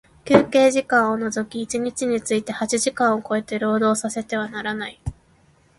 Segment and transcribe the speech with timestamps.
[0.25, 4.99] 休憩時間を除き一日について八時間を超えて、労働させてはならない。